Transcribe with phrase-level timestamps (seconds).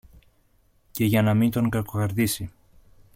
[0.91, 2.51] Και για να μην τον κακοκαρδίσει